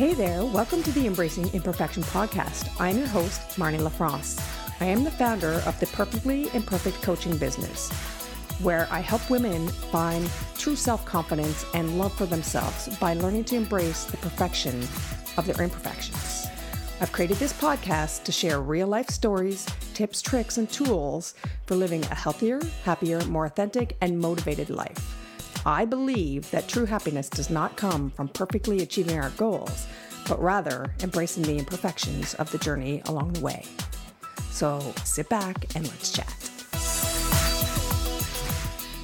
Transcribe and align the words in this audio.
Hey 0.00 0.14
there, 0.14 0.46
welcome 0.46 0.82
to 0.84 0.92
the 0.92 1.06
Embracing 1.06 1.50
Imperfection 1.52 2.02
podcast. 2.04 2.70
I'm 2.80 2.96
your 2.96 3.06
host, 3.08 3.42
Marnie 3.58 3.86
LaFrance. 3.86 4.40
I 4.80 4.86
am 4.86 5.04
the 5.04 5.10
founder 5.10 5.60
of 5.66 5.78
the 5.78 5.88
Perfectly 5.88 6.48
Imperfect 6.54 7.02
Coaching 7.02 7.36
Business, 7.36 7.92
where 8.62 8.88
I 8.90 9.00
help 9.00 9.28
women 9.28 9.68
find 9.68 10.26
true 10.56 10.74
self 10.74 11.04
confidence 11.04 11.66
and 11.74 11.98
love 11.98 12.14
for 12.14 12.24
themselves 12.24 12.88
by 12.96 13.12
learning 13.12 13.44
to 13.44 13.56
embrace 13.56 14.04
the 14.04 14.16
perfection 14.16 14.80
of 15.36 15.44
their 15.44 15.62
imperfections. 15.62 16.46
I've 17.02 17.12
created 17.12 17.36
this 17.36 17.52
podcast 17.52 18.24
to 18.24 18.32
share 18.32 18.62
real 18.62 18.86
life 18.86 19.10
stories, 19.10 19.66
tips, 19.92 20.22
tricks, 20.22 20.56
and 20.56 20.70
tools 20.70 21.34
for 21.66 21.74
living 21.74 22.02
a 22.04 22.14
healthier, 22.14 22.58
happier, 22.84 23.22
more 23.26 23.44
authentic, 23.44 23.98
and 24.00 24.18
motivated 24.18 24.70
life. 24.70 25.19
I 25.66 25.84
believe 25.84 26.50
that 26.52 26.68
true 26.68 26.86
happiness 26.86 27.28
does 27.28 27.50
not 27.50 27.76
come 27.76 28.10
from 28.10 28.28
perfectly 28.28 28.82
achieving 28.82 29.18
our 29.18 29.28
goals, 29.30 29.86
but 30.26 30.40
rather 30.40 30.94
embracing 31.02 31.42
the 31.42 31.58
imperfections 31.58 32.32
of 32.34 32.50
the 32.50 32.56
journey 32.56 33.02
along 33.04 33.34
the 33.34 33.40
way. 33.40 33.64
So 34.50 34.80
sit 35.04 35.28
back 35.28 35.74
and 35.76 35.86
let's 35.86 36.12
chat. 36.12 36.34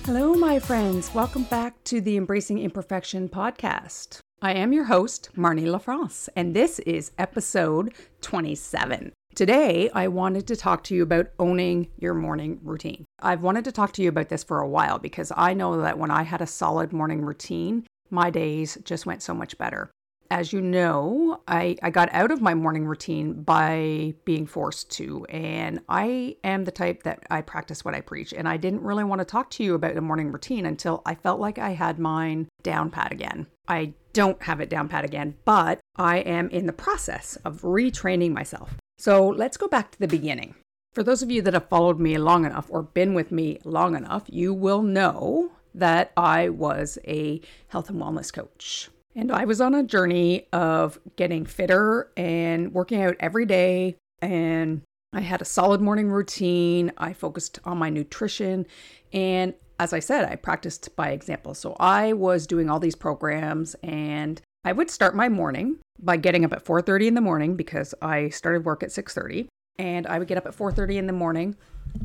Hello, 0.07 0.35
my 0.35 0.59
friends. 0.59 1.13
Welcome 1.13 1.45
back 1.45 1.83
to 1.85 2.01
the 2.01 2.17
Embracing 2.17 2.59
Imperfection 2.59 3.29
podcast. 3.29 4.21
I 4.41 4.53
am 4.55 4.73
your 4.73 4.85
host, 4.85 5.29
Marnie 5.37 5.67
LaFrance, 5.67 6.31
and 6.37 6.55
this 6.55 6.79
is 6.81 7.13
episode 7.19 7.93
27. 8.23 9.13
Today, 9.37 9.91
I 9.93 10.09
wanted 10.09 10.47
to 10.47 10.57
talk 10.57 10.83
to 10.85 10.95
you 10.95 11.03
about 11.03 11.27
owning 11.39 11.91
your 11.99 12.15
morning 12.15 12.59
routine. 12.63 13.05
I've 13.21 13.43
wanted 13.43 13.67
to 13.67 13.73
talk 13.73 13.93
to 13.93 14.03
you 14.03 14.09
about 14.09 14.31
this 14.31 14.43
for 14.43 14.61
a 14.61 14.69
while 14.69 14.99
because 14.99 15.31
I 15.37 15.53
know 15.53 15.79
that 15.83 15.99
when 15.99 16.11
I 16.11 16.23
had 16.23 16.41
a 16.41 16.47
solid 16.47 16.91
morning 16.91 17.21
routine, 17.21 17.87
my 18.09 18.31
days 18.31 18.79
just 18.85 19.05
went 19.05 19.23
so 19.23 19.35
much 19.35 19.59
better. 19.59 19.91
As 20.31 20.55
you 20.55 20.63
know, 20.63 21.43
I, 21.47 21.77
I 21.83 21.91
got 21.91 22.09
out 22.15 22.31
of 22.31 22.41
my 22.41 22.55
morning 22.55 22.87
routine 22.87 23.43
by 23.43 24.15
being 24.25 24.47
forced 24.47 24.91
to, 24.93 25.27
and 25.27 25.83
I 25.87 26.37
am 26.43 26.65
the 26.65 26.71
type 26.71 27.03
that 27.03 27.23
I 27.29 27.43
practice 27.43 27.85
what 27.85 27.95
I 27.95 28.01
preach. 28.01 28.33
And 28.33 28.49
I 28.49 28.57
didn't 28.57 28.85
really 28.85 29.05
want 29.05 29.19
to 29.19 29.27
talk 29.27 29.51
to 29.51 29.63
you 29.63 29.75
about 29.75 29.99
a 29.99 30.01
morning 30.01 30.33
routine 30.33 30.65
until 30.65 31.03
I 31.05 31.15
felt 31.15 31.41
like 31.41 31.59
I 31.59 31.73
had 31.73 31.99
mine 31.99 32.49
down 32.63 32.91
pat 32.91 33.13
again. 33.13 33.49
I 33.69 33.93
don't 34.15 34.43
have 34.45 34.63
it 34.63 34.71
down 34.71 34.89
pat 34.89 35.05
again, 35.05 35.37
but 35.45 35.79
I 35.95 36.21
am 36.21 36.49
in 36.49 36.65
the 36.65 36.73
process 36.73 37.37
of 37.45 37.61
retraining 37.61 38.33
myself. 38.33 38.79
So 38.99 39.29
let's 39.29 39.57
go 39.57 39.69
back 39.69 39.91
to 39.93 39.99
the 39.99 40.09
beginning. 40.09 40.55
For 40.95 41.03
those 41.03 41.23
of 41.23 41.31
you 41.31 41.43
that 41.43 41.55
have 41.55 41.69
followed 41.69 42.01
me 42.01 42.17
long 42.17 42.47
enough 42.47 42.67
or 42.71 42.83
been 42.83 43.13
with 43.13 43.31
me 43.31 43.59
long 43.65 43.95
enough, 43.95 44.25
you 44.29 44.55
will 44.55 44.83
know 44.83 45.53
that 45.75 46.13
I 46.17 46.49
was 46.49 46.99
a 47.07 47.41
health 47.69 47.91
and 47.91 48.01
wellness 48.01 48.33
coach. 48.33 48.89
And 49.15 49.31
I 49.31 49.45
was 49.45 49.61
on 49.61 49.75
a 49.75 49.83
journey 49.83 50.47
of 50.53 50.99
getting 51.17 51.45
fitter 51.45 52.11
and 52.17 52.73
working 52.73 53.03
out 53.03 53.17
every 53.21 53.47
day. 53.47 53.97
And 54.21 54.83
I 55.13 55.21
had 55.21 55.43
a 55.43 55.47
solid 55.47 55.81
morning 55.81 56.11
routine. 56.11 56.93
I 56.99 57.13
focused 57.13 57.59
on 57.65 57.79
my 57.79 57.91
nutrition. 57.91 58.67
And 59.13 59.55
as 59.79 59.93
I 59.93 60.01
said, 60.01 60.25
I 60.25 60.37
practiced 60.37 60.95
by 60.97 61.11
example. 61.11 61.55
So 61.55 61.77
I 61.79 62.15
was 62.15 62.47
doing 62.47 62.71
all 62.71 62.81
these 62.81 62.97
programs 62.97 63.75
and 63.83 64.41
I 64.67 64.73
would 64.73 64.91
start 64.91 65.15
my 65.15 65.29
morning 65.29 65.79
by 66.01 66.17
getting 66.17 66.45
up 66.45 66.53
at 66.53 66.65
4:30 66.65 67.07
in 67.07 67.15
the 67.15 67.21
morning 67.21 67.55
because 67.55 67.95
I 68.03 68.31
started 68.31 68.65
work 68.65 68.83
at 68.83 68.91
6:30 68.91 69.47
and 69.79 70.09
I 70.09 70.19
would 70.19 70.27
get 70.27 70.39
up 70.39 70.47
at 70.47 70.57
4:30 70.57 70.99
in 70.99 71.07
the 71.07 71.13
morning. 71.13 71.55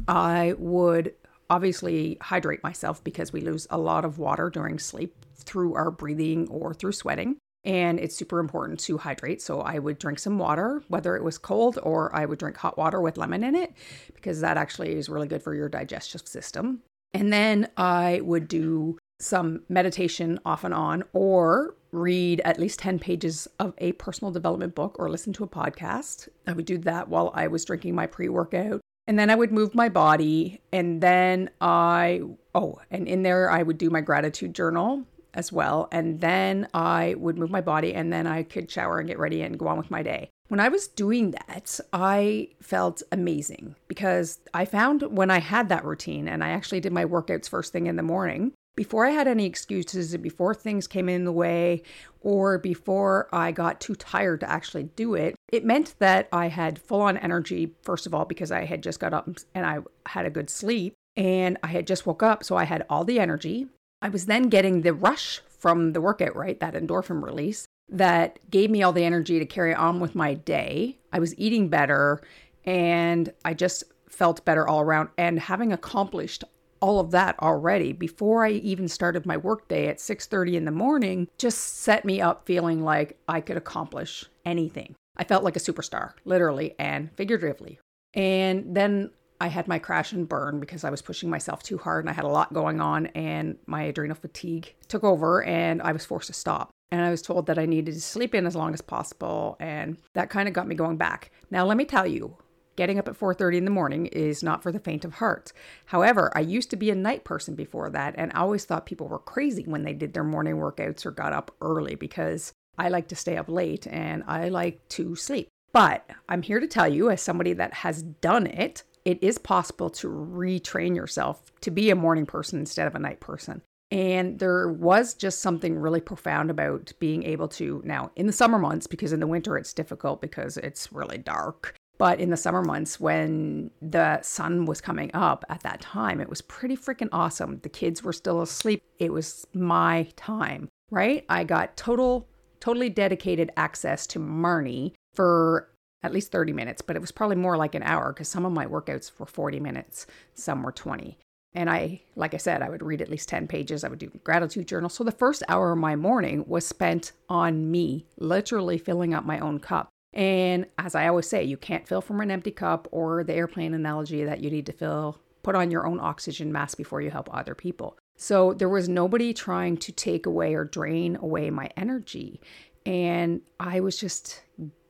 I 0.08 0.54
would 0.60 1.16
obviously 1.50 2.20
hydrate 2.22 2.62
myself 2.62 3.04
because 3.04 3.34
we 3.34 3.42
lose 3.42 3.66
a 3.72 3.80
lot 3.80 4.06
of 4.06 4.20
water 4.20 4.52
during 4.52 4.78
sleep 4.78 5.26
through 5.34 5.74
our 5.74 5.90
breathing 5.90 6.48
or 6.50 6.76
through 6.76 6.92
sweating. 6.92 7.38
And 7.64 8.00
it's 8.00 8.16
super 8.16 8.40
important 8.40 8.80
to 8.82 9.00
hydrate. 9.00 9.42
So 9.42 9.62
I 9.62 9.80
would 9.80 9.98
drink 9.98 10.20
some 10.20 10.38
water, 10.38 10.84
whether 10.88 11.16
it 11.16 11.24
was 11.24 11.40
cold 11.40 11.80
or 11.82 12.16
I 12.16 12.28
would 12.28 12.38
drink 12.38 12.58
hot 12.58 12.78
water 12.78 13.02
with 13.02 13.18
lemon 13.18 13.44
in 13.44 13.56
it, 13.56 13.74
because 14.14 14.40
that 14.42 14.58
actually 14.58 14.96
is 14.96 15.10
really 15.10 15.28
good 15.28 15.42
for 15.42 15.56
your 15.56 15.68
digestive 15.68 16.28
system. 16.28 16.84
And 17.12 17.34
then 17.34 17.70
I 17.76 18.22
would 18.24 18.48
do 18.48 19.00
some 19.22 19.62
meditation 19.70 20.40
off 20.46 20.64
and 20.64 20.74
on, 20.74 21.04
or 21.14 21.76
read 21.92 22.42
at 22.46 22.60
least 22.60 22.80
10 22.80 23.00
pages 23.00 23.48
of 23.60 23.74
a 23.78 23.92
personal 23.94 24.32
development 24.32 24.76
book 24.76 24.96
or 25.00 25.10
listen 25.10 25.34
to 25.34 25.44
a 25.44 25.48
podcast. 25.48 26.30
I 26.48 26.54
would 26.54 26.66
do 26.66 26.78
that 26.80 27.10
while 27.10 27.32
I 27.34 27.48
was 27.48 27.66
drinking 27.66 27.96
my 27.96 28.08
pre 28.08 28.30
workout. 28.30 28.82
And 29.08 29.18
then 29.18 29.30
I 29.30 29.36
would 29.36 29.52
move 29.52 29.76
my 29.76 29.90
body. 29.90 30.62
And 30.72 31.02
then 31.02 31.50
I, 31.60 32.22
oh, 32.56 32.80
and 32.90 33.08
in 33.08 33.24
there 33.24 33.50
I 33.50 33.64
would 33.64 33.78
do 33.78 33.90
my 33.90 34.02
gratitude 34.02 34.56
journal 34.56 35.06
as 35.34 35.52
well. 35.52 35.88
And 35.92 36.22
then 36.22 36.68
I 36.74 37.16
would 37.18 37.38
move 37.38 37.50
my 37.50 37.62
body 37.62 37.94
and 37.94 38.12
then 38.12 38.28
I 38.28 38.44
could 38.44 38.70
shower 38.70 39.00
and 39.00 39.08
get 39.08 39.20
ready 39.20 39.42
and 39.42 39.58
go 39.58 39.68
on 39.68 39.78
with 39.78 39.92
my 39.92 40.04
day. 40.04 40.30
When 40.50 40.60
I 40.60 40.68
was 40.68 40.90
doing 40.90 41.32
that, 41.32 41.80
I 41.94 42.50
felt 42.62 43.02
amazing 43.14 43.76
because 43.88 44.40
I 44.54 44.66
found 44.66 45.04
when 45.04 45.32
I 45.32 45.40
had 45.40 45.70
that 45.70 45.86
routine 45.86 46.28
and 46.28 46.44
I 46.44 46.50
actually 46.50 46.82
did 46.82 46.92
my 46.92 47.06
workouts 47.06 47.48
first 47.48 47.72
thing 47.72 47.88
in 47.88 47.96
the 47.96 48.04
morning, 48.04 48.52
before 48.76 49.06
I 49.06 49.12
had 49.12 49.28
any 49.28 49.46
excuses, 49.46 50.16
before 50.18 50.54
things 50.54 50.88
came 50.88 51.10
in 51.10 51.26
the 51.26 51.32
way, 51.32 51.84
or 52.22 52.58
before 52.58 53.28
I 53.32 53.52
got 53.52 53.82
too 53.82 53.96
tired 53.96 54.40
to 54.42 54.50
actually 54.50 54.84
do 54.84 55.16
it, 55.16 55.36
it 55.52 55.66
meant 55.66 55.96
that 56.00 56.30
I 56.32 56.48
had 56.48 56.80
full 56.80 57.02
on 57.02 57.18
energy, 57.18 57.74
first 57.84 58.06
of 58.06 58.14
all, 58.14 58.26
because 58.26 58.52
I 58.52 58.66
had 58.66 58.84
just 58.84 59.00
got 59.00 59.14
up 59.14 59.28
and 59.54 59.66
I 59.66 59.80
had 60.06 60.26
a 60.26 60.30
good 60.30 60.50
sleep 60.50 60.94
and 61.18 61.58
I 61.64 61.68
had 61.68 61.88
just 61.88 62.06
woke 62.06 62.24
up. 62.24 62.44
So 62.44 62.56
I 62.56 62.64
had 62.64 62.86
all 62.90 63.04
the 63.04 63.20
energy. 63.20 63.68
I 64.02 64.10
was 64.10 64.26
then 64.26 64.50
getting 64.50 64.82
the 64.82 64.94
rush 64.94 65.42
from 65.60 65.94
the 65.94 66.02
workout, 66.02 66.36
right? 66.36 66.60
That 66.60 66.74
endorphin 66.74 67.22
release 67.24 67.66
that 67.90 68.40
gave 68.50 68.72
me 68.72 68.82
all 68.82 68.94
the 68.94 69.04
energy 69.04 69.38
to 69.38 69.46
carry 69.46 69.76
on 69.76 70.00
with 70.00 70.16
my 70.16 70.34
day. 70.34 70.98
I 71.12 71.20
was 71.20 71.38
eating 71.38 71.68
better 71.68 72.22
and 72.66 73.34
I 73.44 73.54
just 73.54 73.84
felt 74.08 74.46
better 74.46 74.68
all 74.68 74.82
around. 74.82 75.10
And 75.18 75.40
having 75.40 75.74
accomplished 75.74 76.44
all 76.82 77.00
of 77.00 77.12
that 77.12 77.40
already 77.40 77.94
before 77.94 78.46
I 78.46 78.52
even 78.52 78.88
started 78.88 79.26
my 79.26 79.38
workday 79.38 79.88
at 79.88 80.00
6:30 80.00 80.56
in 80.56 80.66
the 80.66 80.72
morning 80.72 81.28
just 81.38 81.80
set 81.80 82.04
me 82.04 82.20
up 82.20 82.46
feeling 82.46 82.84
like 82.84 83.20
I 83.28 83.40
could 83.40 83.58
accomplish 83.58 84.26
anything. 84.46 84.96
I 85.16 85.24
felt 85.24 85.44
like 85.44 85.56
a 85.56 85.60
superstar, 85.60 86.14
literally 86.26 86.76
and 86.80 87.12
figuratively. 87.16 87.80
And 88.14 88.76
then 88.76 89.12
I 89.40 89.48
had 89.48 89.68
my 89.68 89.80
crash 89.80 90.12
and 90.12 90.30
burn 90.30 90.60
because 90.60 90.84
I 90.84 90.90
was 90.90 91.02
pushing 91.02 91.30
myself 91.30 91.64
too 91.64 91.78
hard 91.78 92.04
and 92.04 92.10
I 92.10 92.14
had 92.14 92.26
a 92.26 92.30
lot 92.30 92.54
going 92.54 92.80
on 92.80 93.08
and 93.08 93.58
my 93.66 93.84
adrenal 93.84 94.16
fatigue 94.16 94.76
took 94.88 95.04
over 95.04 95.44
and 95.44 95.82
I 95.82 95.92
was 95.94 96.06
forced 96.06 96.28
to 96.28 96.34
stop. 96.34 96.70
And 96.92 97.02
I 97.02 97.10
was 97.10 97.22
told 97.22 97.48
that 97.48 97.58
I 97.58 97.66
needed 97.66 97.94
to 97.96 98.02
sleep 98.02 98.36
in 98.36 98.46
as 98.46 98.56
long 98.56 98.74
as 98.74 98.82
possible 98.82 99.58
and 99.60 99.98
that 100.14 100.30
kind 100.30 100.48
of 100.48 100.54
got 100.54 100.68
me 100.68 100.76
going 100.76 100.98
back. 100.98 101.32
Now 101.50 101.66
let 101.66 101.78
me 101.78 101.86
tell 101.86 102.06
you, 102.06 102.38
Getting 102.82 102.98
up 102.98 103.08
at 103.08 103.16
4:30 103.16 103.58
in 103.58 103.66
the 103.66 103.70
morning 103.70 104.08
is 104.08 104.42
not 104.42 104.64
for 104.64 104.72
the 104.72 104.80
faint 104.80 105.06
of 105.06 105.14
heart. 105.14 105.54
However, 105.86 106.32
I 106.34 106.40
used 106.40 106.72
to 106.72 106.76
be 106.76 106.90
a 106.90 106.96
night 106.96 107.24
person 107.24 107.54
before 107.54 107.92
that 107.92 108.16
and 108.18 108.32
I 108.34 108.40
always 108.40 108.66
thought 108.66 108.88
people 108.88 109.08
were 109.08 109.20
crazy 109.20 109.66
when 109.68 109.84
they 109.84 109.94
did 109.94 110.16
their 110.16 110.24
morning 110.24 110.56
workouts 110.56 111.06
or 111.06 111.12
got 111.12 111.32
up 111.32 111.56
early 111.62 111.94
because 111.94 112.54
I 112.80 112.90
like 112.90 113.08
to 113.10 113.16
stay 113.16 113.38
up 113.38 113.48
late 113.50 113.86
and 113.86 114.24
I 114.26 114.50
like 114.50 114.90
to 114.98 115.16
sleep. 115.16 115.48
But 115.72 116.10
I'm 116.28 116.42
here 116.42 116.60
to 116.60 116.66
tell 116.66 116.88
you 116.88 117.12
as 117.12 117.22
somebody 117.22 117.54
that 117.54 117.76
has 117.76 118.02
done 118.02 118.48
it, 118.48 118.82
it 119.06 119.22
is 119.22 119.38
possible 119.38 119.92
to 119.92 120.08
retrain 120.08 120.96
yourself 120.96 121.52
to 121.62 121.70
be 121.70 121.92
a 121.92 121.96
morning 121.96 122.26
person 122.26 122.58
instead 122.58 122.88
of 122.88 122.96
a 122.96 123.00
night 123.00 123.20
person. 123.20 123.62
And 123.92 124.40
there 124.40 124.70
was 124.70 125.14
just 125.14 125.42
something 125.42 125.78
really 125.78 126.02
profound 126.02 126.50
about 126.50 126.94
being 126.98 127.22
able 127.26 127.50
to 127.50 127.84
now 127.86 128.10
in 128.16 128.26
the 128.26 128.34
summer 128.34 128.58
months, 128.58 128.88
because 128.88 129.14
in 129.14 129.20
the 129.20 129.28
winter 129.28 129.56
it's 129.56 129.72
difficult 129.72 130.20
because 130.20 130.58
it's 130.58 130.92
really 130.92 131.20
dark. 131.20 131.76
But 132.02 132.20
in 132.20 132.32
the 132.32 132.36
summer 132.36 132.64
months, 132.64 133.00
when 133.00 133.70
the 133.80 134.24
sun 134.24 134.66
was 134.66 134.82
coming 134.82 135.12
up 135.14 135.46
at 135.50 135.62
that 135.62 135.82
time, 135.82 136.20
it 136.20 136.30
was 136.30 136.42
pretty 136.42 136.76
freaking 136.76 137.10
awesome. 137.12 137.60
The 137.62 137.70
kids 137.70 138.02
were 138.02 138.12
still 138.12 138.42
asleep. 138.42 138.82
It 138.98 139.14
was 139.14 139.46
my 139.54 140.08
time, 140.16 140.68
right? 140.90 141.24
I 141.30 141.44
got 141.44 141.78
total, 141.78 142.28
totally 142.60 142.90
dedicated 142.90 143.52
access 143.56 144.08
to 144.08 144.20
Marnie 144.20 144.94
for 145.14 145.70
at 146.02 146.12
least 146.12 146.32
30 146.32 146.54
minutes, 146.54 146.82
but 146.82 146.96
it 146.96 147.02
was 147.02 147.12
probably 147.12 147.36
more 147.36 147.56
like 147.56 147.76
an 147.76 147.84
hour 147.84 148.12
because 148.12 148.30
some 148.30 148.48
of 148.48 148.52
my 148.52 148.66
workouts 148.66 149.12
were 149.20 149.28
40 149.28 149.60
minutes, 149.60 150.08
some 150.34 150.64
were 150.64 150.72
20. 150.72 151.20
And 151.54 151.70
I, 151.70 152.02
like 152.16 152.34
I 152.34 152.38
said, 152.38 152.64
I 152.64 152.70
would 152.70 152.82
read 152.82 153.04
at 153.04 153.12
least 153.12 153.30
10 153.30 153.46
pages. 153.48 153.84
I 153.84 153.90
would 153.90 154.00
do 154.00 154.10
gratitude 154.24 154.68
journal. 154.68 154.90
So 154.90 155.04
the 155.04 155.12
first 155.12 155.44
hour 155.48 155.72
of 155.72 155.78
my 155.78 155.96
morning 155.96 156.46
was 156.48 156.66
spent 156.66 157.12
on 157.30 157.70
me, 157.70 158.08
literally 158.18 158.80
filling 158.80 159.14
up 159.14 159.24
my 159.24 159.38
own 159.38 159.60
cup. 159.60 159.90
And 160.14 160.66
as 160.78 160.94
I 160.96 161.08
always 161.08 161.28
say, 161.28 161.44
you 161.44 161.58
can't 161.58 161.88
fill 161.88 162.02
from 162.02 162.20
an 162.20 162.32
empty 162.32 162.52
cup 162.52 162.88
or 162.92 163.24
the 163.24 163.34
airplane 163.34 163.74
analogy 163.74 164.24
that 164.26 164.42
you 164.44 164.52
need 164.52 164.66
to 164.66 164.74
fill, 164.74 165.20
put 165.42 165.56
on 165.56 165.72
your 165.72 165.88
own 165.88 166.00
oxygen 166.00 166.52
mask 166.52 166.78
before 166.78 167.02
you 167.02 167.12
help 167.12 167.30
other 167.34 167.56
people. 167.56 167.98
So 168.18 168.54
there 168.54 168.70
was 168.70 168.90
nobody 168.90 169.34
trying 169.34 169.78
to 169.78 169.92
take 169.92 170.26
away 170.26 170.54
or 170.54 170.66
drain 170.66 171.16
away 171.16 171.50
my 171.50 171.70
energy. 171.78 172.42
And 172.86 173.42
I 173.60 173.80
was 173.80 173.98
just, 173.98 174.44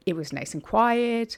it 0.06 0.16
was 0.16 0.34
nice 0.34 0.54
and 0.54 0.64
quiet. 0.64 1.38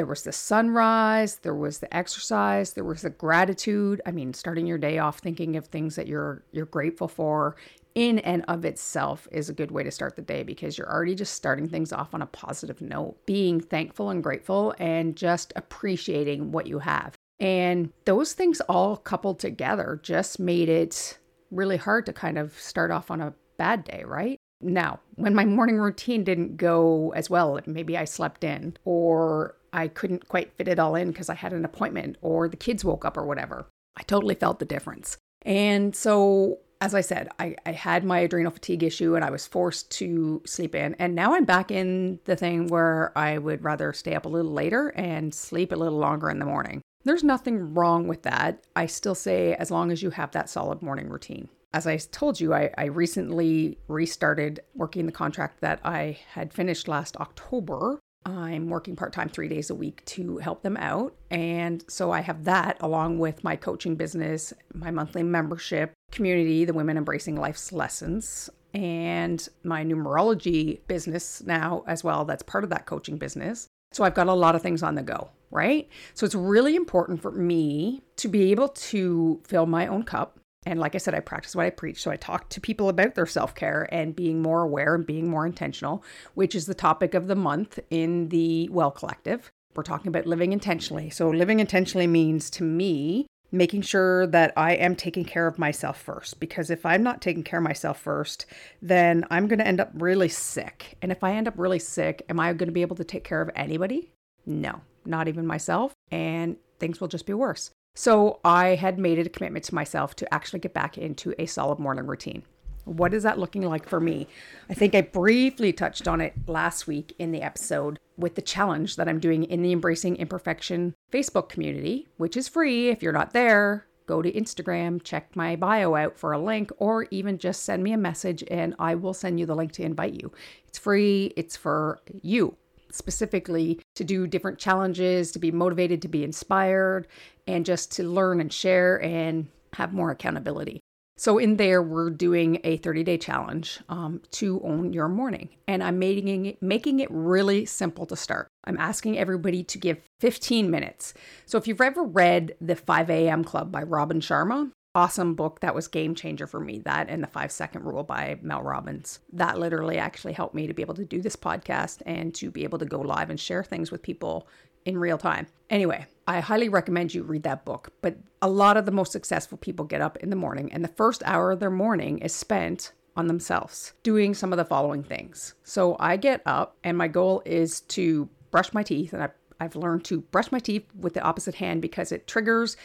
there 0.00 0.06
was 0.06 0.22
the 0.22 0.32
sunrise, 0.32 1.36
there 1.42 1.54
was 1.54 1.78
the 1.78 1.94
exercise, 1.94 2.72
there 2.72 2.84
was 2.84 3.02
the 3.02 3.10
gratitude. 3.10 4.00
I 4.06 4.12
mean, 4.12 4.32
starting 4.32 4.66
your 4.66 4.78
day 4.78 4.98
off 4.98 5.18
thinking 5.18 5.56
of 5.56 5.66
things 5.66 5.96
that 5.96 6.06
you're 6.06 6.42
you're 6.52 6.66
grateful 6.66 7.08
for 7.08 7.56
in 7.94 8.18
and 8.20 8.44
of 8.48 8.64
itself 8.64 9.26
is 9.30 9.48
a 9.48 9.54
good 9.54 9.70
way 9.70 9.82
to 9.82 9.90
start 9.90 10.16
the 10.16 10.22
day 10.22 10.42
because 10.42 10.76
you're 10.76 10.90
already 10.90 11.14
just 11.14 11.34
starting 11.34 11.68
things 11.68 11.92
off 11.92 12.14
on 12.14 12.22
a 12.22 12.26
positive 12.26 12.80
note, 12.80 13.16
being 13.26 13.60
thankful 13.60 14.10
and 14.10 14.22
grateful 14.22 14.74
and 14.78 15.16
just 15.16 15.52
appreciating 15.56 16.52
what 16.52 16.66
you 16.66 16.78
have. 16.78 17.14
And 17.38 17.92
those 18.04 18.34
things 18.34 18.60
all 18.62 18.96
coupled 18.96 19.38
together 19.38 19.98
just 20.02 20.38
made 20.38 20.68
it 20.68 21.18
really 21.50 21.78
hard 21.78 22.06
to 22.06 22.12
kind 22.12 22.38
of 22.38 22.58
start 22.58 22.90
off 22.90 23.10
on 23.10 23.20
a 23.20 23.34
bad 23.56 23.84
day, 23.84 24.04
right? 24.06 24.36
Now, 24.60 25.00
when 25.14 25.34
my 25.34 25.44
morning 25.44 25.78
routine 25.78 26.22
didn't 26.22 26.58
go 26.58 27.12
as 27.16 27.30
well, 27.30 27.58
maybe 27.66 27.96
I 27.96 28.04
slept 28.04 28.44
in 28.44 28.76
or 28.84 29.56
I 29.72 29.88
couldn't 29.88 30.28
quite 30.28 30.52
fit 30.52 30.68
it 30.68 30.78
all 30.78 30.94
in 30.94 31.08
because 31.08 31.30
I 31.30 31.34
had 31.34 31.52
an 31.52 31.64
appointment 31.64 32.16
or 32.20 32.48
the 32.48 32.56
kids 32.56 32.84
woke 32.84 33.04
up 33.04 33.16
or 33.16 33.24
whatever. 33.24 33.66
I 33.96 34.02
totally 34.02 34.34
felt 34.34 34.58
the 34.58 34.64
difference. 34.64 35.16
And 35.42 35.96
so, 35.96 36.58
as 36.80 36.94
I 36.94 37.02
said, 37.02 37.28
I, 37.38 37.56
I 37.66 37.72
had 37.72 38.04
my 38.04 38.20
adrenal 38.20 38.52
fatigue 38.52 38.82
issue 38.82 39.14
and 39.14 39.24
I 39.24 39.30
was 39.30 39.46
forced 39.46 39.90
to 39.92 40.42
sleep 40.46 40.74
in. 40.74 40.94
And 40.94 41.14
now 41.14 41.34
I'm 41.34 41.44
back 41.44 41.70
in 41.70 42.20
the 42.24 42.36
thing 42.36 42.68
where 42.68 43.12
I 43.16 43.38
would 43.38 43.62
rather 43.62 43.92
stay 43.92 44.14
up 44.14 44.24
a 44.24 44.30
little 44.30 44.52
later 44.52 44.88
and 44.96 45.34
sleep 45.34 45.72
a 45.72 45.76
little 45.76 45.98
longer 45.98 46.30
in 46.30 46.38
the 46.38 46.46
morning. 46.46 46.80
There's 47.04 47.24
nothing 47.24 47.74
wrong 47.74 48.08
with 48.08 48.22
that. 48.22 48.64
I 48.76 48.86
still 48.86 49.14
say 49.14 49.54
as 49.54 49.70
long 49.70 49.90
as 49.90 50.02
you 50.02 50.10
have 50.10 50.32
that 50.32 50.50
solid 50.50 50.82
morning 50.82 51.08
routine. 51.08 51.48
As 51.72 51.86
I 51.86 51.98
told 51.98 52.40
you, 52.40 52.52
I, 52.52 52.70
I 52.76 52.86
recently 52.86 53.78
restarted 53.86 54.60
working 54.74 55.06
the 55.06 55.12
contract 55.12 55.60
that 55.60 55.80
I 55.84 56.18
had 56.32 56.52
finished 56.52 56.88
last 56.88 57.16
October. 57.18 58.00
I'm 58.26 58.68
working 58.68 58.96
part 58.96 59.12
time 59.12 59.28
three 59.28 59.48
days 59.48 59.70
a 59.70 59.74
week 59.74 60.04
to 60.06 60.38
help 60.38 60.62
them 60.62 60.76
out. 60.76 61.14
And 61.30 61.84
so 61.88 62.10
I 62.10 62.20
have 62.20 62.44
that 62.44 62.76
along 62.80 63.18
with 63.18 63.42
my 63.42 63.56
coaching 63.56 63.96
business, 63.96 64.52
my 64.74 64.90
monthly 64.90 65.22
membership 65.22 65.92
community, 66.10 66.64
the 66.64 66.74
Women 66.74 66.96
Embracing 66.96 67.36
Life's 67.36 67.72
Lessons, 67.72 68.50
and 68.74 69.48
my 69.64 69.84
numerology 69.84 70.80
business 70.86 71.42
now 71.44 71.82
as 71.86 72.04
well. 72.04 72.24
That's 72.24 72.42
part 72.42 72.64
of 72.64 72.70
that 72.70 72.86
coaching 72.86 73.16
business. 73.16 73.68
So 73.92 74.04
I've 74.04 74.14
got 74.14 74.28
a 74.28 74.34
lot 74.34 74.54
of 74.54 74.62
things 74.62 74.82
on 74.82 74.94
the 74.94 75.02
go, 75.02 75.30
right? 75.50 75.88
So 76.14 76.24
it's 76.24 76.34
really 76.34 76.76
important 76.76 77.20
for 77.20 77.32
me 77.32 78.02
to 78.16 78.28
be 78.28 78.50
able 78.50 78.68
to 78.68 79.40
fill 79.44 79.66
my 79.66 79.86
own 79.86 80.04
cup 80.04 80.38
and 80.66 80.78
like 80.78 80.94
I 80.94 80.98
said, 80.98 81.14
I 81.14 81.20
practice 81.20 81.56
what 81.56 81.66
I 81.66 81.70
preach. 81.70 82.02
So 82.02 82.10
I 82.10 82.16
talk 82.16 82.48
to 82.50 82.60
people 82.60 82.88
about 82.88 83.14
their 83.14 83.26
self 83.26 83.54
care 83.54 83.88
and 83.90 84.14
being 84.14 84.42
more 84.42 84.62
aware 84.62 84.94
and 84.94 85.06
being 85.06 85.28
more 85.28 85.46
intentional, 85.46 86.04
which 86.34 86.54
is 86.54 86.66
the 86.66 86.74
topic 86.74 87.14
of 87.14 87.26
the 87.26 87.34
month 87.34 87.78
in 87.90 88.28
the 88.28 88.68
Well 88.68 88.90
Collective. 88.90 89.50
We're 89.74 89.82
talking 89.84 90.08
about 90.08 90.26
living 90.26 90.52
intentionally. 90.52 91.10
So, 91.10 91.30
living 91.30 91.60
intentionally 91.60 92.06
means 92.06 92.50
to 92.50 92.64
me 92.64 93.26
making 93.52 93.82
sure 93.82 94.26
that 94.28 94.52
I 94.56 94.74
am 94.74 94.94
taking 94.94 95.24
care 95.24 95.46
of 95.46 95.58
myself 95.58 96.00
first. 96.00 96.40
Because 96.40 96.70
if 96.70 96.84
I'm 96.86 97.02
not 97.02 97.20
taking 97.20 97.42
care 97.42 97.58
of 97.58 97.64
myself 97.64 98.00
first, 98.00 98.46
then 98.80 99.24
I'm 99.30 99.48
going 99.48 99.58
to 99.58 99.66
end 99.66 99.80
up 99.80 99.90
really 99.94 100.28
sick. 100.28 100.96
And 101.02 101.10
if 101.10 101.24
I 101.24 101.32
end 101.32 101.48
up 101.48 101.54
really 101.56 101.78
sick, 101.78 102.22
am 102.28 102.38
I 102.38 102.52
going 102.52 102.68
to 102.68 102.72
be 102.72 102.82
able 102.82 102.96
to 102.96 103.04
take 103.04 103.24
care 103.24 103.40
of 103.40 103.50
anybody? 103.54 104.12
No, 104.46 104.82
not 105.04 105.26
even 105.26 105.46
myself. 105.46 105.92
And 106.10 106.56
things 106.78 107.00
will 107.00 107.08
just 107.08 107.26
be 107.26 107.34
worse. 107.34 107.70
So 107.94 108.40
I 108.44 108.76
had 108.76 108.98
made 108.98 109.18
it 109.18 109.26
a 109.26 109.30
commitment 109.30 109.64
to 109.66 109.74
myself 109.74 110.14
to 110.16 110.34
actually 110.34 110.60
get 110.60 110.74
back 110.74 110.96
into 110.96 111.34
a 111.38 111.46
solid 111.46 111.78
morning 111.78 112.06
routine. 112.06 112.44
What 112.84 113.12
is 113.12 113.22
that 113.24 113.38
looking 113.38 113.62
like 113.62 113.88
for 113.88 114.00
me? 114.00 114.26
I 114.68 114.74
think 114.74 114.94
I 114.94 115.02
briefly 115.02 115.72
touched 115.72 116.08
on 116.08 116.20
it 116.20 116.34
last 116.46 116.86
week 116.86 117.14
in 117.18 117.30
the 117.30 117.42
episode 117.42 117.98
with 118.16 118.34
the 118.34 118.42
challenge 118.42 118.96
that 118.96 119.08
I'm 119.08 119.20
doing 119.20 119.44
in 119.44 119.62
the 119.62 119.72
Embracing 119.72 120.16
Imperfection 120.16 120.94
Facebook 121.12 121.48
community, 121.48 122.08
which 122.16 122.36
is 122.36 122.48
free. 122.48 122.88
If 122.88 123.02
you're 123.02 123.12
not 123.12 123.32
there, 123.32 123.86
go 124.06 124.22
to 124.22 124.32
Instagram, 124.32 125.02
check 125.02 125.36
my 125.36 125.56
bio 125.56 125.94
out 125.94 126.18
for 126.18 126.32
a 126.32 126.38
link, 126.38 126.72
or 126.78 127.06
even 127.10 127.38
just 127.38 127.64
send 127.64 127.82
me 127.82 127.92
a 127.92 127.98
message 127.98 128.42
and 128.50 128.74
I 128.78 128.94
will 128.94 129.14
send 129.14 129.38
you 129.38 129.46
the 129.46 129.54
link 129.54 129.72
to 129.72 129.82
invite 129.82 130.14
you. 130.14 130.32
It's 130.66 130.78
free, 130.78 131.32
it's 131.36 131.56
for 131.56 132.00
you 132.22 132.56
specifically 132.92 133.80
to 133.96 134.04
do 134.04 134.26
different 134.26 134.58
challenges, 134.58 135.32
to 135.32 135.38
be 135.38 135.50
motivated, 135.50 136.02
to 136.02 136.08
be 136.08 136.24
inspired, 136.24 137.06
and 137.46 137.66
just 137.66 137.92
to 137.92 138.02
learn 138.02 138.40
and 138.40 138.52
share 138.52 139.02
and 139.02 139.48
have 139.74 139.92
more 139.92 140.10
accountability. 140.10 140.80
So, 141.20 141.36
in 141.36 141.56
there, 141.58 141.82
we're 141.82 142.08
doing 142.08 142.60
a 142.64 142.78
30 142.78 143.04
day 143.04 143.18
challenge 143.18 143.80
um, 143.90 144.22
to 144.30 144.58
own 144.64 144.94
your 144.94 145.06
morning. 145.06 145.50
And 145.68 145.82
I'm 145.82 145.98
making 145.98 146.46
it, 146.46 146.62
making 146.62 147.00
it 147.00 147.08
really 147.10 147.66
simple 147.66 148.06
to 148.06 148.16
start. 148.16 148.48
I'm 148.64 148.78
asking 148.78 149.18
everybody 149.18 149.62
to 149.64 149.76
give 149.76 150.00
15 150.20 150.70
minutes. 150.70 151.12
So, 151.44 151.58
if 151.58 151.68
you've 151.68 151.82
ever 151.82 152.02
read 152.02 152.54
The 152.62 152.74
5 152.74 153.10
a.m. 153.10 153.44
Club 153.44 153.70
by 153.70 153.82
Robin 153.82 154.20
Sharma, 154.20 154.70
awesome 154.94 155.34
book 155.34 155.60
that 155.60 155.74
was 155.74 155.86
game 155.88 156.14
changer 156.14 156.46
for 156.46 156.60
me 156.60 156.80
that 156.80 157.08
and 157.08 157.22
the 157.22 157.28
five 157.28 157.52
second 157.52 157.84
rule 157.84 158.02
by 158.02 158.38
mel 158.42 158.62
robbins. 158.62 159.20
That 159.32 159.58
literally 159.58 159.98
actually 159.98 160.32
helped 160.32 160.54
me 160.54 160.66
to 160.66 160.74
be 160.74 160.82
able 160.82 160.94
to 160.94 161.04
do 161.04 161.22
this 161.22 161.36
podcast 161.36 162.02
and 162.06 162.34
to 162.36 162.50
be 162.50 162.64
able 162.64 162.78
to 162.78 162.84
go 162.84 163.00
live 163.00 163.30
and 163.30 163.38
share 163.38 163.62
things 163.62 163.90
with 163.90 164.02
people 164.02 164.48
in 164.84 164.98
real 164.98 165.18
time. 165.18 165.46
Anyway 165.68 166.06
i 166.30 166.38
highly 166.38 166.68
recommend 166.68 167.12
you 167.12 167.24
read 167.24 167.42
that 167.42 167.64
book 167.64 167.92
but 168.02 168.16
a 168.40 168.48
lot 168.48 168.76
of 168.76 168.86
the 168.86 168.92
most 168.92 169.10
successful 169.10 169.58
people 169.58 169.84
get 169.84 170.00
up 170.00 170.16
in 170.18 170.30
the 170.30 170.36
morning 170.36 170.72
and 170.72 170.84
the 170.84 170.88
first 170.88 171.22
hour 171.26 171.50
of 171.50 171.58
their 171.58 171.70
morning 171.70 172.18
is 172.18 172.32
spent 172.32 172.92
on 173.16 173.26
themselves 173.26 173.92
doing 174.04 174.32
some 174.32 174.52
of 174.52 174.56
the 174.56 174.64
following 174.64 175.02
things. 175.02 175.54
So 175.64 175.96
i 175.98 176.16
get 176.16 176.42
up 176.46 176.76
and 176.84 176.96
my 176.96 177.08
goal 177.08 177.42
is 177.44 177.80
to 177.82 178.28
brush 178.50 178.72
my 178.72 178.82
teeth 178.82 179.12
and 179.12 179.22
I, 179.22 179.28
i've 179.60 179.76
learned 179.76 180.04
to 180.06 180.20
brush 180.20 180.52
my 180.52 180.58
teeth 180.58 180.86
with 180.98 181.14
the 181.14 181.22
opposite 181.22 181.56
hand 181.56 181.82
because 181.82 182.12
it 182.12 182.26
triggers 182.26 182.76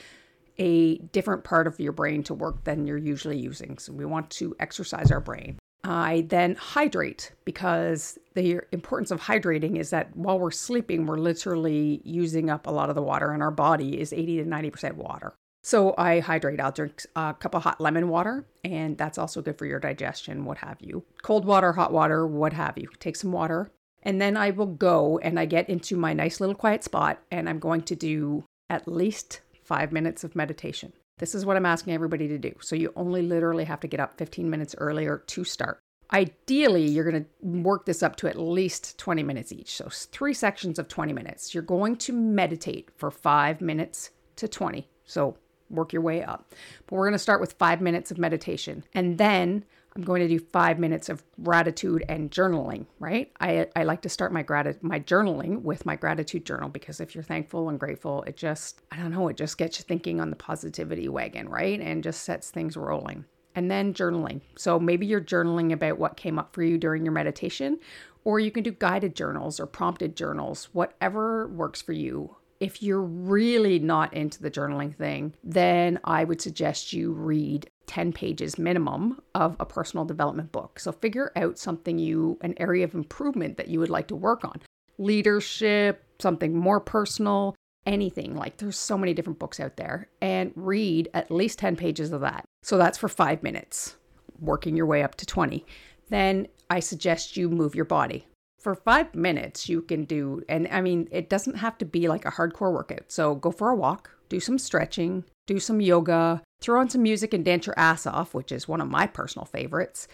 a 0.57 0.97
different 0.97 1.43
part 1.43 1.67
of 1.67 1.79
your 1.79 1.91
brain 1.91 2.23
to 2.23 2.33
work 2.33 2.63
than 2.63 2.85
you're 2.87 2.97
usually 2.97 3.37
using. 3.37 3.77
So 3.77 3.93
we 3.93 4.05
want 4.05 4.29
to 4.31 4.55
exercise 4.59 5.11
our 5.11 5.19
brain. 5.19 5.59
I 5.83 6.25
then 6.29 6.55
hydrate 6.55 7.31
because 7.45 8.17
the 8.33 8.61
importance 8.71 9.11
of 9.11 9.21
hydrating 9.21 9.77
is 9.77 9.91
that 9.91 10.15
while 10.17 10.39
we're 10.39 10.49
sleeping, 10.49 11.05
we're 11.05 11.17
literally 11.17 12.01
using 12.03 12.49
up 12.49 12.65
a 12.65 12.71
lot 12.71 12.89
of 12.89 12.95
the 12.95 13.03
water, 13.03 13.31
and 13.31 13.43
our 13.43 13.51
body 13.51 13.99
is 13.99 14.11
80 14.11 14.37
to 14.37 14.45
90% 14.45 14.93
water. 14.93 15.33
So 15.61 15.93
I 15.97 16.19
hydrate. 16.19 16.59
I'll 16.59 16.71
drink 16.71 17.03
a 17.15 17.35
cup 17.39 17.53
of 17.53 17.63
hot 17.63 17.79
lemon 17.79 18.09
water, 18.09 18.47
and 18.63 18.97
that's 18.97 19.17
also 19.17 19.41
good 19.41 19.57
for 19.57 19.65
your 19.65 19.79
digestion, 19.79 20.45
what 20.45 20.57
have 20.59 20.77
you. 20.79 21.03
Cold 21.21 21.45
water, 21.45 21.73
hot 21.73 21.91
water, 21.91 22.25
what 22.25 22.53
have 22.53 22.77
you. 22.77 22.89
Take 22.99 23.15
some 23.15 23.31
water, 23.31 23.71
and 24.01 24.19
then 24.19 24.37
I 24.37 24.51
will 24.51 24.65
go 24.65 25.19
and 25.19 25.39
I 25.39 25.45
get 25.45 25.69
into 25.69 25.97
my 25.97 26.13
nice 26.13 26.39
little 26.39 26.55
quiet 26.55 26.83
spot, 26.83 27.19
and 27.29 27.47
I'm 27.47 27.59
going 27.59 27.81
to 27.83 27.95
do 27.95 28.43
at 28.71 28.87
least 28.87 29.41
five 29.65 29.91
minutes 29.91 30.23
of 30.23 30.35
meditation. 30.35 30.93
This 31.17 31.33
is 31.33 31.45
what 31.45 31.57
I'm 31.57 31.65
asking 31.65 31.93
everybody 31.93 32.27
to 32.27 32.37
do. 32.37 32.53
So 32.61 32.75
you 32.75 32.91
only 32.95 33.21
literally 33.21 33.63
have 33.65 33.79
to 33.81 33.87
get 33.87 33.99
up 33.99 34.17
15 34.17 34.49
minutes 34.49 34.75
earlier 34.77 35.23
to 35.27 35.43
start. 35.43 35.79
Ideally, 36.13 36.87
you're 36.87 37.09
going 37.09 37.23
to 37.23 37.47
work 37.47 37.85
this 37.85 38.03
up 38.03 38.15
to 38.17 38.27
at 38.27 38.39
least 38.39 38.97
20 38.99 39.23
minutes 39.23 39.51
each. 39.51 39.75
So 39.75 39.87
three 39.89 40.33
sections 40.33 40.77
of 40.77 40.87
20 40.87 41.13
minutes. 41.13 41.53
You're 41.53 41.63
going 41.63 41.95
to 41.97 42.13
meditate 42.13 42.89
for 42.95 43.09
five 43.09 43.61
minutes 43.61 44.11
to 44.35 44.47
20. 44.47 44.87
So 45.05 45.37
work 45.69 45.93
your 45.93 46.01
way 46.01 46.23
up. 46.23 46.53
But 46.85 46.95
we're 46.95 47.05
going 47.05 47.13
to 47.13 47.19
start 47.19 47.41
with 47.41 47.53
five 47.53 47.81
minutes 47.81 48.11
of 48.11 48.17
meditation. 48.17 48.83
And 48.93 49.17
then 49.17 49.65
I'm 49.95 50.03
going 50.03 50.21
to 50.21 50.27
do 50.27 50.39
five 50.39 50.77
minutes 50.77 51.07
of 51.07 51.23
gratitude 51.41 52.03
and 52.09 52.29
journaling, 52.29 52.85
right? 52.99 53.31
I, 53.39 53.67
I 53.77 53.83
like 53.83 54.01
to 54.01 54.09
start 54.09 54.33
my 54.33 54.41
grat- 54.41 54.83
my 54.83 54.99
journaling 54.99 55.61
with 55.61 55.85
my 55.85 55.95
gratitude 55.95 56.45
journal 56.45 56.67
because 56.67 56.99
if 56.99 57.15
you're 57.15 57.23
thankful 57.23 57.69
and 57.69 57.79
grateful, 57.79 58.21
it 58.23 58.35
just, 58.35 58.81
I 58.91 58.97
don't 58.97 59.11
know, 59.11 59.29
it 59.29 59.37
just 59.37 59.57
gets 59.57 59.79
you 59.79 59.85
thinking 59.87 60.19
on 60.19 60.31
the 60.31 60.35
positivity 60.35 61.07
wagon, 61.07 61.47
right? 61.47 61.79
And 61.79 62.03
just 62.03 62.23
sets 62.23 62.51
things 62.51 62.75
rolling. 62.75 63.23
And 63.55 63.71
then 63.71 63.93
journaling. 63.93 64.41
So 64.57 64.77
maybe 64.77 65.05
you're 65.05 65.21
journaling 65.21 65.71
about 65.71 65.97
what 65.97 66.17
came 66.17 66.37
up 66.37 66.53
for 66.53 66.61
you 66.61 66.77
during 66.77 67.05
your 67.05 67.13
meditation, 67.13 67.79
or 68.25 68.41
you 68.41 68.51
can 68.51 68.63
do 68.63 68.71
guided 68.71 69.15
journals 69.15 69.61
or 69.61 69.65
prompted 69.65 70.17
journals, 70.17 70.67
whatever 70.73 71.47
works 71.47 71.81
for 71.81 71.93
you 71.93 72.35
if 72.65 72.81
you're 72.81 73.03
really 73.03 73.77
not 73.77 74.11
into 74.15 74.41
the 74.41 74.49
journaling 74.49 74.95
thing, 74.95 75.35
then 75.43 75.99
I 76.03 76.23
would 76.23 76.41
suggest 76.41 76.93
you 76.93 77.11
read 77.11 77.69
10 77.85 78.11
pages 78.11 78.57
minimum 78.57 79.21
of 79.35 79.55
a 79.59 79.67
personal 79.67 80.03
development 80.03 80.51
book. 80.51 80.79
So 80.79 80.91
figure 80.91 81.31
out 81.35 81.59
something 81.59 81.99
you, 81.99 82.39
an 82.41 82.55
area 82.57 82.83
of 82.83 82.95
improvement 82.95 83.57
that 83.57 83.67
you 83.67 83.79
would 83.79 83.91
like 83.91 84.07
to 84.07 84.15
work 84.15 84.43
on. 84.43 84.63
Leadership, 84.97 86.03
something 86.17 86.57
more 86.57 86.79
personal, 86.79 87.55
anything. 87.85 88.35
Like 88.35 88.57
there's 88.57 88.79
so 88.79 88.97
many 88.97 89.13
different 89.13 89.37
books 89.37 89.59
out 89.59 89.77
there 89.77 90.09
and 90.19 90.51
read 90.55 91.07
at 91.13 91.29
least 91.29 91.59
10 91.59 91.75
pages 91.75 92.11
of 92.11 92.21
that. 92.21 92.45
So 92.63 92.79
that's 92.79 92.97
for 92.97 93.09
five 93.09 93.43
minutes, 93.43 93.95
working 94.39 94.75
your 94.75 94.87
way 94.87 95.03
up 95.03 95.13
to 95.15 95.25
20. 95.27 95.63
Then 96.09 96.47
I 96.71 96.79
suggest 96.79 97.37
you 97.37 97.47
move 97.47 97.75
your 97.75 97.85
body 97.85 98.25
for 98.65 98.73
five 98.73 99.13
minutes, 99.13 99.69
you 99.69 99.83
can 99.83 100.05
do, 100.05 100.41
and 100.49 100.67
I 100.71 100.81
mean, 100.81 101.07
it 101.11 101.29
doesn't 101.29 101.57
have 101.57 101.77
to 101.77 101.85
be 101.85 102.07
like 102.07 102.25
a 102.25 102.31
hardcore 102.31 102.73
workout. 102.73 103.11
So 103.11 103.35
go 103.35 103.51
for 103.51 103.69
a 103.69 103.75
walk, 103.75 104.09
do 104.27 104.39
some 104.39 104.57
stretching, 104.57 105.23
do 105.45 105.59
some 105.59 105.81
yoga, 105.81 106.41
throw 106.61 106.79
on 106.79 106.89
some 106.89 107.03
music 107.03 107.35
and 107.35 107.45
dance 107.45 107.67
your 107.67 107.77
ass 107.77 108.07
off, 108.07 108.33
which 108.33 108.51
is 108.51 108.67
one 108.67 108.81
of 108.81 108.87
my 108.87 109.05
personal 109.05 109.45
favorites. 109.45 110.07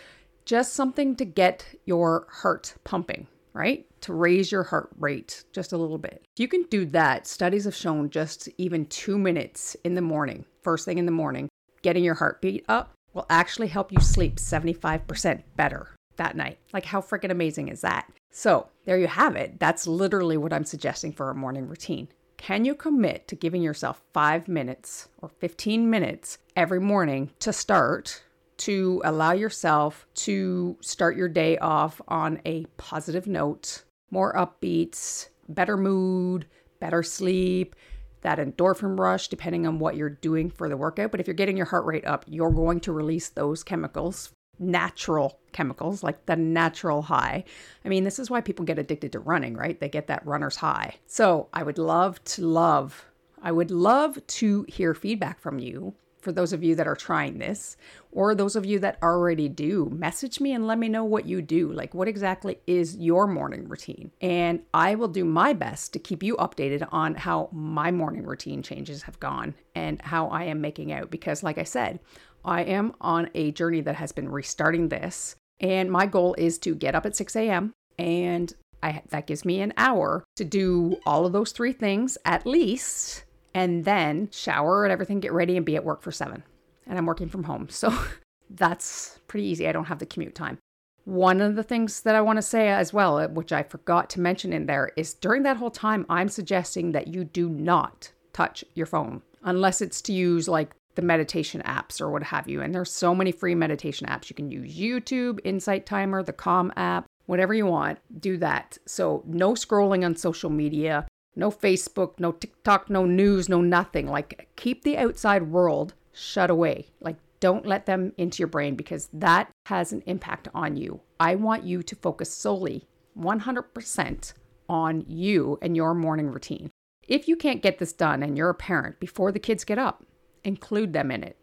Just 0.44 0.74
something 0.74 1.16
to 1.16 1.24
get 1.24 1.66
your 1.86 2.28
heart 2.30 2.74
pumping. 2.84 3.28
right? 3.54 3.86
To 4.02 4.14
raise 4.14 4.52
your 4.52 4.64
heart 4.64 4.90
rate 5.00 5.46
just 5.54 5.72
a 5.72 5.78
little 5.78 5.98
bit. 5.98 6.22
If 6.36 6.42
you 6.42 6.50
can 6.50 6.64
do 6.64 6.86
that, 6.88 7.28
studies 7.28 7.64
have 7.64 7.76
shown 7.76 8.10
just 8.10 8.50
even 8.58 8.86
two 8.88 9.18
minutes 9.18 9.78
in 9.86 9.96
the 9.96 10.02
morning, 10.02 10.44
first 10.62 10.84
thing 10.84 10.98
in 10.98 11.06
the 11.06 11.12
morning, 11.14 11.48
getting 11.84 12.04
your 12.04 12.16
heartbeat 12.16 12.66
up 12.68 12.92
will 13.14 13.28
actually 13.30 13.68
help 13.68 13.94
you 13.94 14.02
sleep 14.02 14.36
75% 14.36 15.44
better 15.56 15.96
that 16.22 16.36
night. 16.36 16.60
Like, 16.72 16.86
how 16.86 17.02
freaking 17.02 17.32
amazing 17.32 17.68
is 17.70 17.82
that? 17.82 18.08
So, 18.30 18.68
there 18.86 18.98
you 18.98 19.08
have 19.08 19.36
it. 19.36 19.60
That's 19.60 19.88
literally 19.88 20.38
what 20.38 20.54
I'm 20.54 20.66
suggesting 20.66 21.12
for 21.12 21.30
a 21.30 21.36
morning 21.36 21.68
routine. 21.68 22.10
Can 22.38 22.64
you 22.64 22.76
commit 22.76 23.28
to 23.28 23.36
giving 23.36 23.62
yourself 23.62 24.02
five 24.14 24.48
minutes 24.48 25.10
or 25.20 25.30
15 25.30 25.90
minutes 25.90 26.38
every 26.56 26.80
morning 26.80 27.32
to 27.40 27.52
start 27.52 28.24
to 28.58 29.02
allow 29.04 29.32
yourself 29.32 30.06
to 30.14 30.78
start 30.82 31.18
your 31.18 31.28
day 31.28 31.58
off 31.58 32.00
on 32.08 32.40
a 32.46 32.66
positive 32.78 33.26
note, 33.26 33.84
more 34.12 34.36
upbeats, 34.36 35.30
better 35.50 35.78
mood, 35.78 36.46
better 36.80 37.02
sleep, 37.02 37.76
that 38.22 38.38
endorphin 38.38 39.00
rush, 39.00 39.28
depending 39.28 39.66
on 39.66 39.80
what 39.80 39.96
you're 39.96 40.10
doing 40.10 40.52
for 40.52 40.70
the 40.70 40.78
workout. 40.78 41.10
But 41.10 41.20
if 41.20 41.28
you're 41.28 41.34
getting 41.34 41.58
your 41.58 41.66
heart 41.66 41.86
rate 41.86 42.06
up, 42.06 42.24
you're 42.28 42.52
going 42.52 42.80
to 42.82 42.92
release 42.92 43.30
those 43.30 43.64
chemicals, 43.64 44.32
natural 44.62 45.40
chemicals, 45.52 46.04
like 46.04 46.26
the 46.26 46.36
natural 46.36 47.02
high. 47.02 47.44
I 47.84 47.90
mean, 47.90 48.04
this 48.04 48.20
is 48.20 48.30
why 48.30 48.42
people 48.42 48.66
get 48.66 48.80
addicted 48.80 49.12
to 49.14 49.20
running, 49.20 49.56
right? 49.56 49.80
They 49.80 49.90
get 49.90 50.08
that 50.08 50.26
runner's 50.26 50.56
high. 50.56 50.96
So 51.08 51.50
I 51.54 51.64
would 51.64 51.78
love 51.78 52.24
to 52.26 52.46
love, 52.46 53.06
I 53.42 53.52
would 53.52 53.72
love 53.72 54.26
to 54.26 54.66
hear 54.70 54.94
feedback 54.94 55.40
from 55.40 55.60
you 55.60 55.96
for 56.22 56.32
those 56.32 56.54
of 56.54 56.64
you 56.64 56.76
that 56.76 56.88
are 56.88 56.96
trying 56.96 57.40
this, 57.40 57.78
or 58.12 58.36
those 58.36 58.56
of 58.56 58.66
you 58.66 58.80
that 58.80 58.98
already 59.02 59.50
do, 59.50 59.90
message 59.92 60.40
me 60.40 60.54
and 60.54 60.68
let 60.68 60.78
me 60.78 60.88
know 60.88 61.04
what 61.04 61.26
you 61.26 61.42
do. 61.42 61.72
Like, 61.72 61.94
what 61.94 62.08
exactly 62.08 62.60
is 62.68 62.96
your 62.98 63.28
morning 63.28 63.68
routine? 63.68 64.12
And 64.22 64.62
I 64.74 64.96
will 64.96 65.08
do 65.08 65.26
my 65.26 65.54
best 65.54 65.94
to 65.94 66.00
keep 66.00 66.22
you 66.22 66.36
updated 66.38 66.88
on 66.92 67.16
how 67.16 67.50
my 67.52 67.92
morning 67.92 68.24
routine 68.24 68.62
changes 68.62 69.04
have 69.04 69.20
gone 69.20 69.56
and 69.76 70.02
how 70.02 70.28
I 70.28 70.44
am 70.44 70.62
making 70.62 70.92
out. 70.92 71.10
Because, 71.10 71.44
like 71.44 71.58
I 71.58 71.64
said, 71.64 72.00
I 72.44 72.64
am 72.64 72.94
on 73.02 73.30
a 73.34 73.52
journey 73.52 73.82
that 73.82 73.96
has 73.96 74.12
been 74.12 74.30
restarting 74.30 74.90
this. 74.90 75.36
And 75.60 75.92
my 75.92 76.06
goal 76.06 76.36
is 76.38 76.58
to 76.60 76.74
get 76.74 76.96
up 76.96 77.06
at 77.06 77.16
6 77.16 77.36
a.m. 77.36 77.74
and 78.00 78.54
I, 78.84 79.04
that 79.10 79.28
gives 79.28 79.46
me 79.46 79.62
an 79.62 79.74
hour 79.78 80.24
to 80.38 80.44
do 80.44 80.98
all 81.06 81.26
of 81.26 81.34
those 81.34 81.52
three 81.52 81.74
things 81.74 82.18
at 82.26 82.48
least 82.48 83.26
and 83.54 83.86
then 83.86 84.30
shower 84.32 84.86
and 84.86 84.92
everything, 84.92 85.20
get 85.20 85.34
ready 85.34 85.58
and 85.58 85.66
be 85.66 85.76
at 85.76 85.84
work 85.84 86.02
for 86.02 86.12
seven. 86.12 86.44
And 86.88 86.98
I'm 86.98 87.06
working 87.06 87.30
from 87.30 87.44
home. 87.44 87.70
So 87.70 87.94
that's 88.50 89.20
pretty 89.28 89.46
easy. 89.46 89.68
I 89.68 89.72
don't 89.72 89.86
have 89.86 90.00
the 90.00 90.06
commute 90.06 90.36
time. 90.36 90.58
One 91.04 91.42
of 91.42 91.56
the 91.56 91.64
things 91.64 92.02
that 92.02 92.16
I 92.16 92.22
want 92.22 92.38
to 92.38 92.44
say 92.44 92.70
as 92.70 92.94
well, 92.94 93.18
uh, 93.18 93.28
which 93.28 93.52
I 93.52 93.64
forgot 93.64 94.10
to 94.12 94.22
mention 94.22 94.54
in 94.54 94.68
there, 94.68 94.92
is 94.96 95.14
during 95.16 95.44
that 95.44 95.58
whole 95.58 95.72
time, 95.72 96.06
I'm 96.10 96.30
suggesting 96.30 96.92
that 96.92 97.08
you 97.08 97.24
do 97.24 97.50
not 97.50 98.12
touch 98.34 98.64
your 98.76 98.86
phone 98.86 99.22
unless 99.44 99.82
it's 99.82 100.02
to 100.04 100.14
use 100.14 100.48
like 100.48 100.76
the 100.96 101.02
meditation 101.02 101.62
apps 101.66 102.02
or 102.02 102.10
what 102.10 102.24
have 102.24 102.48
you. 102.48 102.62
And 102.62 102.74
there's 102.74 102.92
so 102.92 103.16
many 103.16 103.32
free 103.32 103.56
meditation 103.56 104.08
apps. 104.08 104.30
You 104.30 104.36
can 104.36 104.52
use 104.52 104.78
YouTube, 104.78 105.40
Insight 105.44 105.86
Timer, 105.86 106.24
the 106.24 106.34
Calm 106.34 106.72
app, 106.76 107.06
whatever 107.26 107.54
you 107.54 107.66
want, 107.66 108.00
do 108.20 108.38
that. 108.38 108.78
So 108.86 109.24
no 109.26 109.54
scrolling 109.54 110.06
on 110.06 110.16
social 110.16 110.50
media. 110.50 111.08
No 111.36 111.50
Facebook, 111.50 112.20
no 112.20 112.34
TikTok, 112.34 112.90
no 112.90 113.06
news, 113.06 113.48
no 113.48 113.62
nothing. 113.62 114.08
Like, 114.08 114.50
keep 114.58 114.84
the 114.84 114.98
outside 114.98 115.50
world 115.50 115.94
shut 116.12 116.50
away. 116.50 116.90
Like, 117.00 117.16
don't 117.40 117.66
let 117.66 117.86
them 117.86 118.12
into 118.18 118.40
your 118.40 118.50
brain 118.50 118.76
because 118.76 119.10
that 119.14 119.50
has 119.68 119.94
an 119.94 120.04
impact 120.06 120.50
on 120.54 120.76
you. 120.76 121.00
I 121.20 121.36
want 121.36 121.64
you 121.64 121.84
to 121.84 121.96
focus 121.96 122.34
solely 122.34 122.88
100% 123.18 124.34
on 124.68 125.06
you 125.08 125.58
and 125.62 125.76
your 125.76 125.94
morning 125.94 126.28
routine. 126.28 126.70
If 127.08 127.28
you 127.28 127.36
can't 127.36 127.64
get 127.64 127.80
this 127.80 127.94
done 127.94 128.24
and 128.24 128.38
you're 128.38 128.50
a 128.50 128.56
parent 128.56 129.00
before 129.00 129.32
the 129.32 129.40
kids 129.40 129.64
get 129.64 129.80
up, 129.80 130.06
include 130.44 130.94
them 130.94 131.12
in 131.12 131.24
it. 131.24 131.38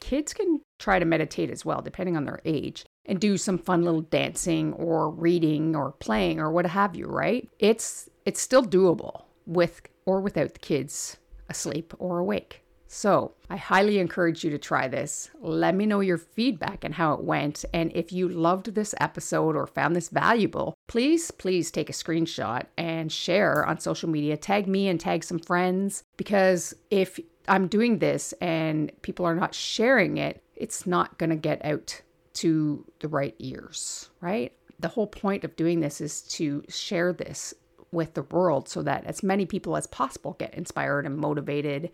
Kids 0.00 0.34
can 0.34 0.60
try 0.78 0.98
to 0.98 1.04
meditate 1.04 1.50
as 1.50 1.64
well, 1.64 1.80
depending 1.80 2.16
on 2.16 2.24
their 2.24 2.40
age, 2.44 2.84
and 3.06 3.20
do 3.20 3.36
some 3.36 3.58
fun 3.58 3.82
little 3.84 4.02
dancing 4.02 4.72
or 4.74 5.10
reading 5.10 5.74
or 5.74 5.92
playing 5.92 6.40
or 6.40 6.50
what 6.50 6.66
have 6.66 6.94
you, 6.94 7.06
right? 7.06 7.48
It's 7.58 8.08
it's 8.24 8.40
still 8.40 8.64
doable 8.64 9.24
with 9.46 9.82
or 10.06 10.20
without 10.20 10.52
the 10.54 10.58
kids 10.58 11.16
asleep 11.48 11.94
or 11.98 12.18
awake. 12.18 12.64
So, 12.86 13.32
I 13.50 13.56
highly 13.56 13.98
encourage 13.98 14.44
you 14.44 14.50
to 14.50 14.58
try 14.58 14.86
this. 14.86 15.28
Let 15.40 15.74
me 15.74 15.84
know 15.84 15.98
your 15.98 16.16
feedback 16.16 16.84
and 16.84 16.94
how 16.94 17.14
it 17.14 17.24
went. 17.24 17.64
And 17.74 17.90
if 17.92 18.12
you 18.12 18.28
loved 18.28 18.74
this 18.74 18.94
episode 19.00 19.56
or 19.56 19.66
found 19.66 19.96
this 19.96 20.10
valuable, 20.10 20.74
please, 20.86 21.32
please 21.32 21.72
take 21.72 21.90
a 21.90 21.92
screenshot 21.92 22.66
and 22.78 23.10
share 23.10 23.66
on 23.66 23.80
social 23.80 24.08
media. 24.08 24.36
Tag 24.36 24.68
me 24.68 24.86
and 24.86 25.00
tag 25.00 25.24
some 25.24 25.40
friends 25.40 26.04
because 26.16 26.72
if 26.90 27.18
I'm 27.48 27.68
doing 27.68 27.98
this 27.98 28.32
and 28.40 28.90
people 29.02 29.26
are 29.26 29.34
not 29.34 29.54
sharing 29.54 30.16
it, 30.16 30.42
it's 30.56 30.86
not 30.86 31.18
going 31.18 31.30
to 31.30 31.36
get 31.36 31.64
out 31.64 32.00
to 32.34 32.84
the 33.00 33.08
right 33.08 33.34
ears, 33.38 34.10
right? 34.20 34.52
The 34.80 34.88
whole 34.88 35.06
point 35.06 35.44
of 35.44 35.56
doing 35.56 35.80
this 35.80 36.00
is 36.00 36.22
to 36.22 36.64
share 36.68 37.12
this 37.12 37.54
with 37.92 38.14
the 38.14 38.22
world 38.22 38.68
so 38.68 38.82
that 38.82 39.04
as 39.04 39.22
many 39.22 39.46
people 39.46 39.76
as 39.76 39.86
possible 39.86 40.36
get 40.38 40.54
inspired 40.54 41.06
and 41.06 41.16
motivated 41.16 41.90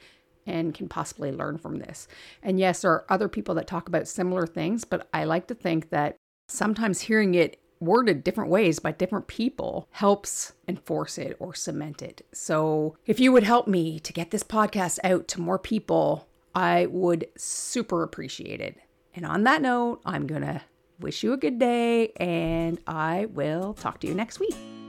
and 0.46 0.74
can 0.74 0.88
possibly 0.88 1.30
learn 1.30 1.58
from 1.58 1.78
this. 1.78 2.08
And 2.42 2.58
yes, 2.58 2.82
there 2.82 2.92
are 2.92 3.04
other 3.10 3.28
people 3.28 3.54
that 3.56 3.66
talk 3.66 3.88
about 3.88 4.08
similar 4.08 4.46
things, 4.46 4.84
but 4.84 5.08
I 5.12 5.24
like 5.24 5.46
to 5.48 5.54
think 5.54 5.90
that 5.90 6.16
sometimes 6.48 7.02
hearing 7.02 7.34
it 7.34 7.60
worded 7.80 8.22
different 8.22 8.50
ways 8.50 8.78
by 8.78 8.92
different 8.92 9.26
people 9.26 9.88
helps 9.90 10.52
enforce 10.68 11.18
it 11.18 11.36
or 11.40 11.54
cement 11.54 12.02
it. 12.02 12.24
So, 12.32 12.96
if 13.06 13.18
you 13.18 13.32
would 13.32 13.42
help 13.42 13.66
me 13.66 13.98
to 14.00 14.12
get 14.12 14.30
this 14.30 14.42
podcast 14.42 14.98
out 15.02 15.26
to 15.28 15.40
more 15.40 15.58
people, 15.58 16.28
I 16.54 16.86
would 16.86 17.26
super 17.36 18.02
appreciate 18.02 18.60
it. 18.60 18.78
And 19.14 19.24
on 19.24 19.44
that 19.44 19.62
note, 19.62 20.00
I'm 20.04 20.26
going 20.26 20.42
to 20.42 20.62
wish 21.00 21.22
you 21.22 21.32
a 21.32 21.38
good 21.38 21.58
day 21.58 22.12
and 22.16 22.78
I 22.86 23.26
will 23.26 23.74
talk 23.74 24.00
to 24.00 24.06
you 24.06 24.14
next 24.14 24.38
week. 24.38 24.79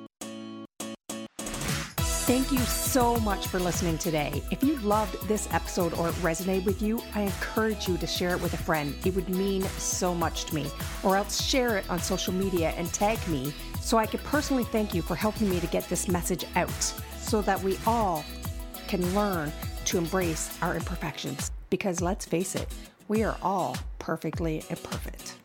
Thank 2.26 2.52
you 2.52 2.60
so 2.60 3.16
much 3.22 3.48
for 3.48 3.60
listening 3.60 3.98
today. 3.98 4.44
If 4.52 4.64
you 4.64 4.78
loved 4.82 5.28
this 5.28 5.52
episode 5.52 5.96
or 5.96 6.10
it 6.10 6.16
resonated 6.16 6.66
with 6.66 6.80
you, 6.80 7.02
I 7.16 7.22
encourage 7.22 7.88
you 7.88 7.98
to 7.98 8.06
share 8.06 8.36
it 8.36 8.42
with 8.42 8.54
a 8.54 8.58
friend. 8.58 8.94
It 9.04 9.16
would 9.16 9.28
mean 9.28 9.64
so 9.80 10.14
much 10.14 10.46
to 10.46 10.56
me. 10.56 10.70
Or 11.02 11.18
else 11.18 11.44
share 11.44 11.78
it 11.78 11.90
on 11.90 11.98
social 11.98 12.32
media 12.32 12.76
and 12.78 12.94
tag 12.94 13.18
me 13.28 13.52
so 13.82 13.98
I 13.98 14.06
could 14.06 14.24
personally 14.24 14.66
thank 14.66 14.94
you 14.94 15.02
for 15.02 15.16
helping 15.16 15.50
me 15.50 15.60
to 15.62 15.68
get 15.68 15.90
this 15.90 16.08
message 16.08 16.46
out 16.56 16.70
so 17.18 17.42
that 17.42 17.62
we 17.64 17.80
all 17.88 18.24
can 18.88 19.02
learn 19.16 19.52
to 19.86 19.98
embrace 19.98 20.56
our 20.62 20.76
imperfections. 20.76 21.50
Because 21.72 22.02
let's 22.02 22.26
face 22.26 22.54
it, 22.54 22.72
we 23.08 23.24
are 23.24 23.36
all 23.42 23.76
perfectly 23.98 24.64
imperfect. 24.70 25.41